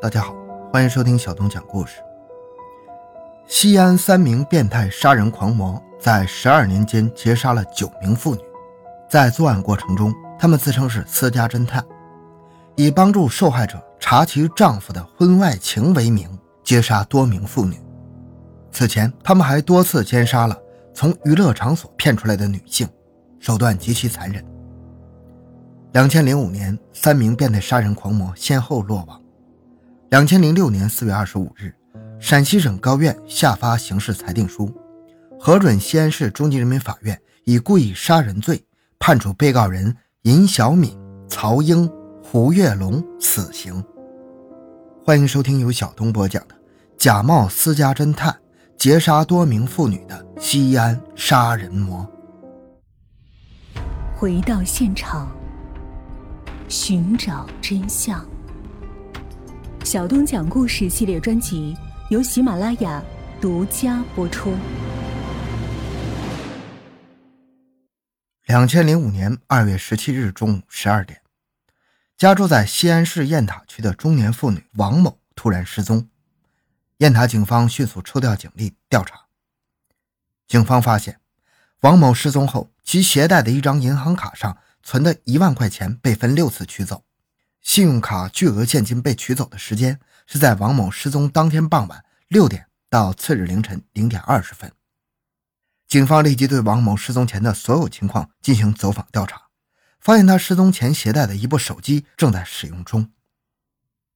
[0.00, 0.32] 大家好，
[0.72, 1.96] 欢迎收听小东讲故事。
[3.48, 8.40] 西安三名变态杀人狂魔在十二年间劫杀了九名妇女，
[9.10, 11.84] 在作案过程中，他们自称是私家侦探，
[12.76, 16.28] 以帮助受害者查其丈夫的婚外情为名，
[16.62, 17.76] 劫杀多名妇女。
[18.70, 20.56] 此前，他们还多次奸杀了
[20.94, 22.88] 从娱乐场所骗出来的女性，
[23.40, 24.44] 手段极其残忍。
[25.90, 29.20] 两千零五年，三名变态杀人狂魔先后落网。
[30.10, 31.70] 两千零六年四月二十五日，
[32.18, 34.74] 陕西省高院下发刑事裁定书，
[35.38, 38.64] 核准西安市中级人民法院以故意杀人罪
[38.98, 40.98] 判处被告人尹小敏、
[41.28, 41.86] 曹英、
[42.22, 43.84] 胡跃龙死刑。
[45.04, 46.54] 欢迎收听由小东播讲的
[46.96, 48.34] 《假冒私家侦探
[48.78, 52.08] 劫杀多名妇女的西安杀人魔》。
[54.16, 55.30] 回到现场。
[56.66, 58.22] 寻找真相。
[59.88, 61.74] 小东讲故事系列专辑
[62.10, 63.02] 由喜马拉雅
[63.40, 64.54] 独家播出。
[68.44, 71.22] 两千零五年二月十七日中午十二点，
[72.18, 76.06] 家住在西安市雁塔区的中年妇女王某突然失踪。
[76.98, 79.18] 雁塔警方迅速抽调警力调查。
[80.46, 81.18] 警方发现，
[81.80, 84.58] 王某失踪后，其携带的一张银行卡上。
[84.80, 87.04] 存的一万块钱被分六次取走，
[87.68, 94.72] 信用卡巨额现金被取走的时间是在王某失踪当天傍晚六点到次日凌晨零点二十分。
[95.86, 99.48] 警方立即对王某失踪前的所有情况进行走访调查，
[100.00, 103.12] 发现他失踪前携带的一部手机正在使用中。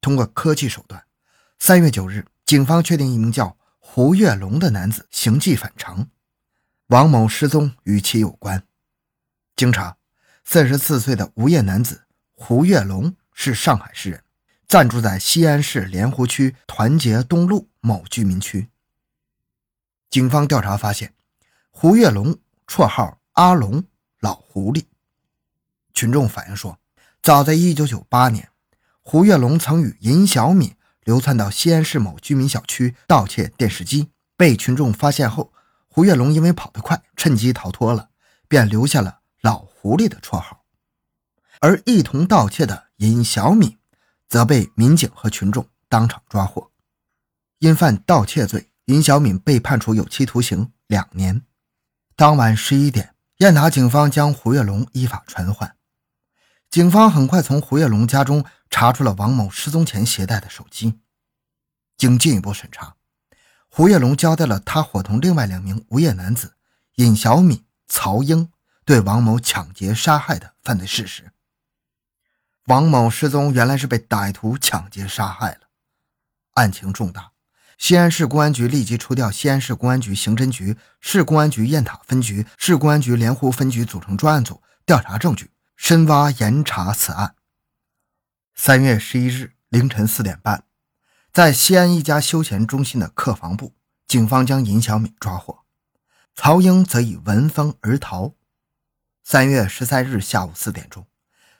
[0.00, 1.04] 通过科技手段，
[1.60, 6.08] 三月九日，警方确定一名叫胡跃龙的男子行迹反常，
[6.88, 8.64] 王某失踪与其有关。
[9.54, 9.96] 经查。
[10.44, 14.24] 四十四岁的无业男子胡跃龙是上海市人，
[14.66, 18.70] 暂住在西安市莲湖区团结东路某居民区。
[20.08, 21.14] 警方调查发现，
[21.70, 23.84] 胡跃龙绰号阿龙、
[24.20, 24.86] 老狐狸。
[25.92, 26.78] 群众反映说，
[27.22, 28.48] 早在1998年，
[29.02, 30.74] 胡跃龙曾与尹小敏
[31.04, 35.52] 流窜到西安市某居民小区盗窃电视机，被群众发现后，
[35.88, 38.08] 胡跃龙因为跑得快，趁机逃脱了，
[38.48, 39.20] 便留下了。
[39.42, 40.64] 老狐狸的绰号，
[41.60, 43.78] 而一同盗窃的尹小敏
[44.28, 46.70] 则被民警和群众当场抓获。
[47.58, 51.42] 因犯盗窃罪，尹小敏被判处有期徒刑两年。
[52.14, 55.76] 当晚十一点，雁塔警方将胡跃龙依法传唤。
[56.70, 61.00] 警方很快从胡跃龙家中查出了王某失踪前携带的手机。
[61.96, 62.96] 经进一步审查，
[63.68, 66.56] 胡跃龙交代了他伙同另外两名无业男子
[66.96, 68.50] 尹小敏、曹英。
[68.84, 71.32] 对王某抢劫杀害的犯罪事实。
[72.66, 75.68] 王某失踪原来是被歹徒抢劫杀害了，
[76.54, 77.30] 案情重大。
[77.78, 87.36] 西安市公安局立即抽调西安市公安局刑侦局、市公安局雁塔分局、市公安局莲湖分局组成专案组调查证据，深挖严查此案。
[88.54, 90.64] 三月十一日凌晨四点半，
[91.32, 93.76] 在西安一家休闲中心的客房部，
[94.08, 95.60] 警方将尹小敏抓获，
[96.34, 98.34] 曹英则已闻风而逃。
[99.22, 101.06] 三月十三日下午四点钟，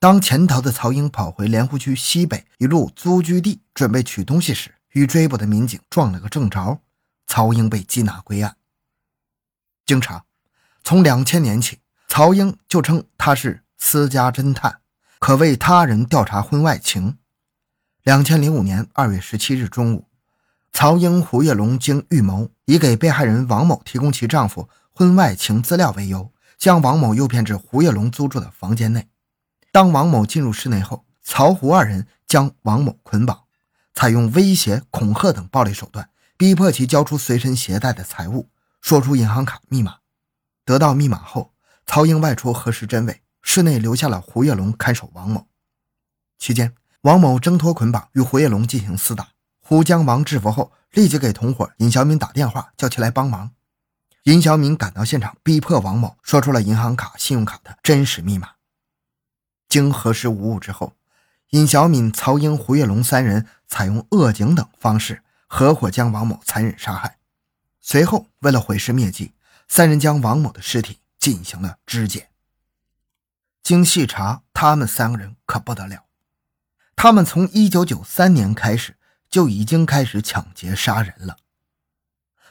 [0.00, 6.80] 当潜逃的曹英跑回莲湖区西北一路租居地准备取东西时，与追捕的民警撞了个正着，
[7.26, 8.56] 曹英被缉拿归案。
[9.84, 10.24] 经查，
[10.84, 14.78] 从两千年起，曹英就称他是私家侦探，
[15.18, 17.18] 可为他人调查婚外情。
[18.04, 20.06] 两千零五年二月十七日中午，
[20.72, 26.32] 曹英、胡跃龙经预谋，以给被害人王某提供其丈夫婚外情资料为由。
[26.56, 29.08] 将王某诱骗至胡跃龙租住的房间内。
[29.70, 33.44] 当王某进入室内后，曹胡二人将王某捆绑，
[33.94, 38.48] 采用威胁、恐吓等暴力手段，逼迫其交出随身携带的财物，
[38.80, 39.96] 说出银行卡密码。
[40.64, 41.52] 得到密码后，
[41.86, 45.46] 曹英外出核实真伪，室内留下了胡跃龙看守王某。
[46.38, 49.28] 期间，王某挣脱捆绑，与胡跃龙进行厮打。
[49.60, 53.52] 胡将王制服后，立即给同伙尹小敏打电话，叫其来帮忙。
[54.24, 58.57] 尹小敏赶到现场，逼迫王某说出了银行卡、信用卡的真实密码。
[59.68, 60.94] 经核实无误之后，
[61.50, 67.18] 尹小敏、曹英、胡跃龙三人采用扼颈等方式，合伙将王某残忍杀害。
[67.80, 69.32] 随后，为了毁尸灭迹，
[69.68, 72.28] 三人将王某的尸体进行了肢解。
[73.62, 76.04] 经细查，他们三个人可不得了，
[76.96, 78.96] 他们从1993年开始
[79.28, 81.36] 就已经开始抢劫杀人了。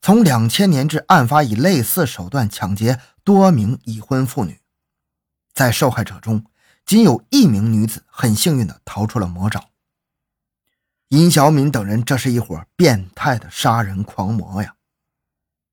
[0.00, 4.60] 从两千年至案发，以类似手段抢劫多名已婚妇女，
[5.52, 6.44] 在受害者中，
[6.84, 9.70] 仅有一名女子很幸运地逃出了魔爪。
[11.08, 14.76] 尹小敏等人，这是一伙变态的杀人狂魔呀！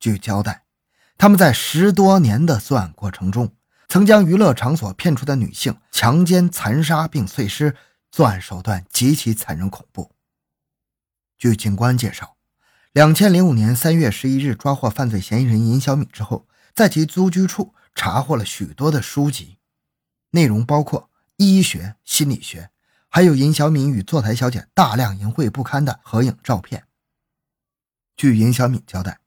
[0.00, 0.64] 据交代，
[1.18, 3.54] 他们在十多年的作案过程中，
[3.88, 7.76] 曾将娱乐场所骗出的女性强奸、残杀并碎尸，
[8.10, 10.12] 作案手段极其残忍恐怖。
[11.36, 12.36] 据警官介绍，
[12.92, 19.57] 两千零五年三月十一日抓获犯罪嫌疑人尹小敏之后，在其租居处查获了许多的书籍，
[20.30, 22.70] 内容包括医学、心理学。
[23.10, 26.84] 还有尹小敏与坐台小姐大量淫秽不堪的合影照片。
[28.16, 29.18] 据尹小敏交代，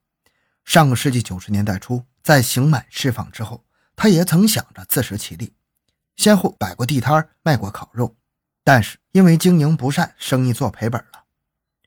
[0.63, 3.65] 上个世纪九十年代初，在刑满释放之后，
[3.95, 5.55] 她也曾想着自食其力，
[6.15, 8.15] 先后摆过地摊卖过烤肉，
[8.63, 11.23] 但是因为经营不善，生意做赔本了。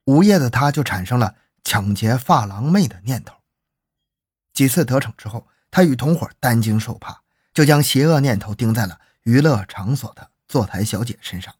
[0.07, 3.37] 无业的她就产生了抢劫发廊妹的念头。
[4.53, 7.23] 几次得逞之后，她与同伙担惊受怕，
[7.55, 11.55] 就将邪恶念头盯在了娱乐场所的坐台小姐身上。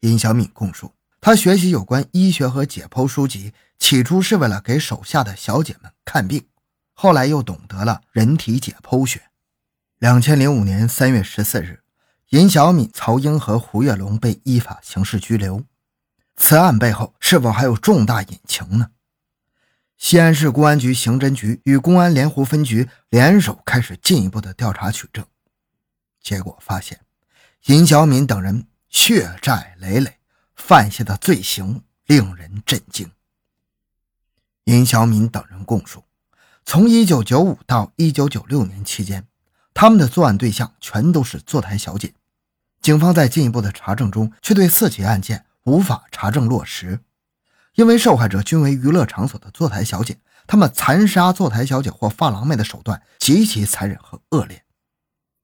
[0.00, 6.46] 尹小敏供述，她学习有关医学和解剖书籍，起初是为了给手下的小姐们看病，
[6.92, 9.22] 后来又懂得了人体解剖学。
[9.98, 11.82] 两千零五年三月十四日，
[12.30, 15.64] 尹小敏、曹英和胡月龙被依法刑事拘留。
[16.36, 18.90] 此案背后是否还有重大隐情呢？
[20.00, 25.26] 西安市公安局刑侦局与公安莲湖分局联手开始进一步的调查取证，
[26.22, 27.00] 结果发现，
[27.66, 28.66] 尹小敏等人。
[28.88, 30.16] 血债累累，
[30.56, 33.08] 犯下的罪行令人震惊。
[34.64, 36.02] 尹小敏等人供述，
[36.64, 39.28] 从1995到1996年期间，
[39.72, 42.14] 他们的作案对象全都是坐台小姐。
[42.80, 46.98] 警方在进一步的查证中，却对四起案件无法查证落实，
[47.74, 54.64] 因为受害者均为娱乐场所的坐台小姐，他们残杀坐台小姐或发廊妹的手段极其残忍和恶劣。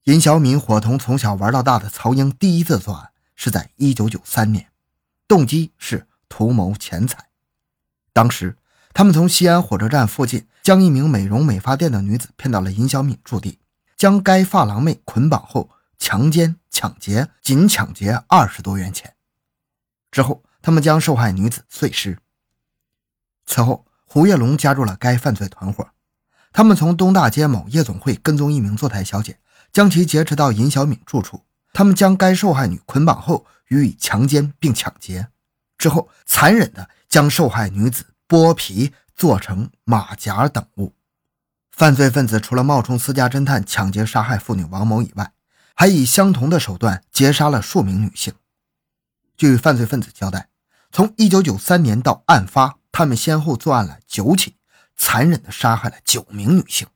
[0.05, 3.11] 尹小敏伙同从小玩到大的曹英第一次作案。
[3.38, 4.69] 是在一九九三年，
[5.28, 7.28] 动机是图谋钱财。
[8.14, 8.56] 当时，
[8.94, 13.58] 他们从西安火车站附近将一名美容美发店的女子骗到了尹小敏住地，
[13.94, 15.69] 将该发廊妹捆绑后
[15.99, 19.14] 强奸、抢劫，仅抢劫二十多元钱。
[20.11, 22.19] 之后，他们将受害女子碎尸。
[23.47, 25.91] 此后，胡跃龙加入了该犯罪团伙，
[26.53, 29.39] 他们从东大街某夜总会跟踪一名坐台小姐，
[29.73, 31.45] 将其劫持到尹小敏住处。
[31.73, 35.29] 他们将该受害女捆绑后予以强奸并抢劫，
[35.79, 40.97] 之后残忍地将受害女子剥皮做成马甲等物。
[41.71, 45.31] 犯罪分子除了冒充私家侦探抢劫杀害妇女王某以外，
[45.77, 48.35] 还以相同的手段劫杀了数名女性。
[49.37, 50.49] 据犯罪分子交代，
[50.97, 54.57] 从1993年到案发，他们先后作案了九起，
[54.97, 56.87] 残忍地杀害了九名女性。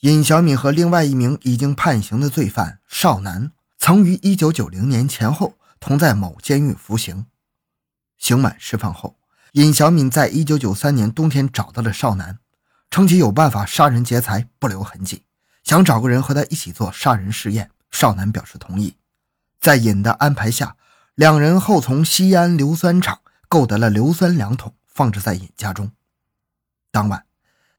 [0.00, 3.52] 尹小敏和另外一名已经判刑的罪犯邵楠。
[3.76, 7.26] 曾于一九九零年前后同在某监狱服刑，
[8.16, 9.18] 刑满释放后，
[9.52, 12.38] 尹小敏在一九九三年冬天找到了少南，
[12.90, 15.24] 称其有办法杀人劫财不留痕迹，
[15.62, 17.70] 想找个人和他一起做杀人试验。
[17.90, 18.96] 少南表示同意，
[19.60, 20.76] 在尹的安排下，
[21.14, 25.92] 两人后从西安硫酸厂购得了硫酸两桶，放置在尹家中。
[26.90, 27.26] 当晚，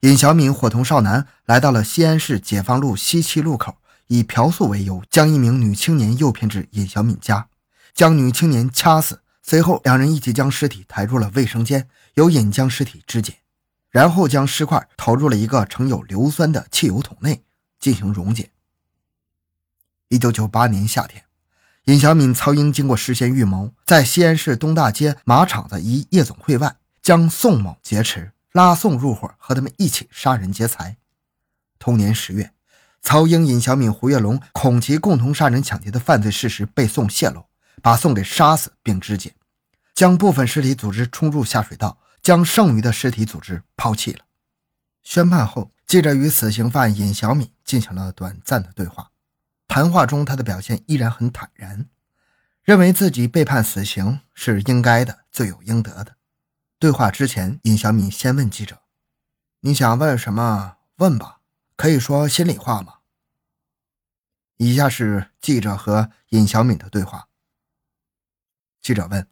[0.01, 3.77] 尹小敏伙同少南来到了西安市解放路西七路口。
[4.07, 7.47] 以嫖宿为由，将一名女青年诱骗至尹小敏家，
[7.95, 9.21] 将女青年掐死。
[9.41, 13.37] 随后，两人一起将尸体抬入了卫生间，由尹将尸体肢解，
[13.89, 17.43] 然后将尸块投入了一个盛有硫酸的汽油桶内
[17.79, 18.51] 进行溶解。
[20.09, 21.23] 一九九八年夏天，
[21.85, 30.95] 尹小敏、曹英经过事先预谋，在西安市东大街马场的一夜总会外，将宋某劫持，拉宋入伙，和他们一起杀人劫财。
[31.77, 32.51] 同年十月。
[33.01, 37.43] 曹英、尹小敏、胡跃龙恐其共同杀人抢劫的犯罪事实被宋泄露，
[37.81, 39.35] 把宋给杀死并肢解，
[39.93, 44.19] 将部分尸体组织冲入下水道，将剩余的尸体组织抛弃了。
[45.03, 49.09] 宣判后，记者与死刑犯尹小敏进行了短暂的对话。
[49.67, 51.89] 谈话中，他的表现依然很坦然，
[52.63, 56.17] 认为自己被判死刑是应该的，罪有应得的。
[56.77, 58.81] 对话之前，尹小敏先问记者
[59.61, 60.77] ：“你想问什么？
[60.97, 61.39] 问吧。”
[61.75, 62.99] 可以说心里话吗？
[64.57, 67.27] 以下是记者和尹小敏的对话。
[68.79, 69.27] 记者问：“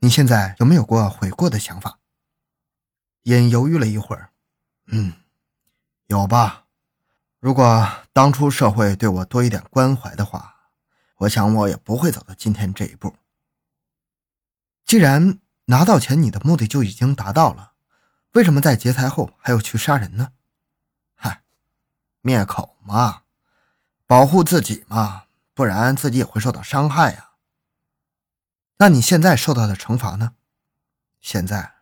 [0.00, 2.00] 你现在有没有过悔过的想法？”
[3.24, 4.30] 尹犹豫了一会儿
[4.88, 5.14] ，“嗯，
[6.06, 6.65] 有吧。
[7.46, 10.72] 如果当初社会对我多一点关怀的话，
[11.18, 13.14] 我想我也不会走到今天这一步。
[14.84, 17.74] 既然拿到钱，你的目的就已经达到了，
[18.32, 20.32] 为什么在劫财后还要去杀人呢？”
[21.14, 21.42] 嗨
[22.20, 23.22] 灭口嘛，
[24.08, 27.30] 保护自己嘛，不然自己也会受到伤害呀。
[28.78, 30.34] 那你现在受到的惩罚呢？
[31.20, 31.74] 现在，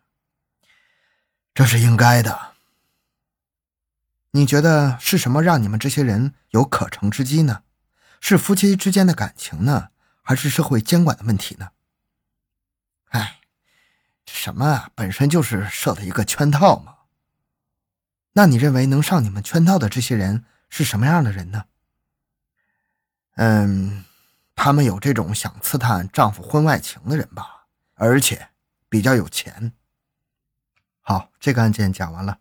[1.55, 2.53] 这是应该的。
[4.37, 7.63] 你觉得是什么让你们这些人有可乘之机呢？
[8.21, 9.91] 是夫妻之间的感情呢，
[10.23, 11.69] 还是社会监管的问题呢？
[13.11, 13.41] 哎，
[14.27, 16.97] 什么啊，本身就是设的一个圈套嘛。
[18.33, 21.67] 那你认为能上你们圈套的这些人是什么样的人呢？
[23.37, 24.05] 嗯，
[24.57, 28.49] 他们有这种想刺探丈夫婚外情的人吧，而且
[28.89, 29.73] 比较有钱。
[31.03, 32.41] 好，这个案件讲完了。